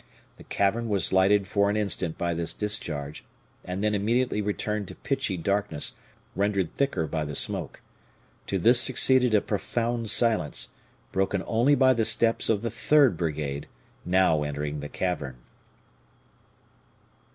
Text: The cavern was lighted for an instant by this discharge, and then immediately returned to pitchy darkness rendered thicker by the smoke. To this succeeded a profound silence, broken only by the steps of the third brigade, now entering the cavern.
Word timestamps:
The 0.37 0.43
cavern 0.43 0.89
was 0.89 1.13
lighted 1.13 1.45
for 1.47 1.69
an 1.69 1.77
instant 1.77 2.17
by 2.17 2.33
this 2.33 2.55
discharge, 2.55 3.23
and 3.63 3.83
then 3.83 3.93
immediately 3.93 4.41
returned 4.41 4.87
to 4.87 4.95
pitchy 4.95 5.37
darkness 5.37 5.93
rendered 6.35 6.75
thicker 6.75 7.05
by 7.05 7.23
the 7.23 7.35
smoke. 7.35 7.81
To 8.47 8.57
this 8.57 8.81
succeeded 8.81 9.35
a 9.35 9.41
profound 9.41 10.09
silence, 10.09 10.69
broken 11.11 11.43
only 11.45 11.75
by 11.75 11.93
the 11.93 12.05
steps 12.05 12.49
of 12.49 12.63
the 12.63 12.71
third 12.71 13.15
brigade, 13.15 13.67
now 14.03 14.41
entering 14.41 14.79
the 14.79 14.89
cavern. 14.89 15.35